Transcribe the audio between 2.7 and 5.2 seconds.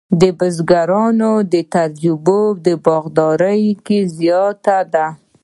باغدارۍ کې زیاته ده.